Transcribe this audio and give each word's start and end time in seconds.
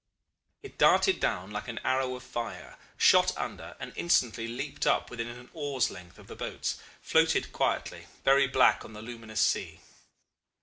It 0.63 0.79
darted 0.79 1.19
down 1.19 1.51
like 1.51 1.67
an 1.67 1.77
arrow 1.83 2.15
of 2.15 2.23
fire, 2.23 2.75
shot 2.97 3.37
under, 3.37 3.75
and 3.79 3.93
instantly 3.95 4.47
leaping 4.47 4.91
up 4.91 5.11
within 5.11 5.27
an 5.27 5.51
oar's 5.53 5.91
length 5.91 6.17
of 6.17 6.25
the 6.25 6.35
boats, 6.35 6.79
floated 7.03 7.51
quietly, 7.53 8.07
very 8.23 8.47
black 8.47 8.83
on 8.83 8.93
the 8.93 9.03
luminous 9.03 9.41
sea. 9.41 9.79